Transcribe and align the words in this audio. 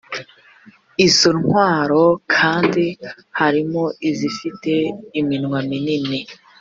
izo 1.07 1.29
ntwaro 1.41 2.03
kandi 2.33 2.85
harimo 3.39 3.83
izifite 4.09 4.71
iminwa 5.19 5.59
minini 5.69 6.19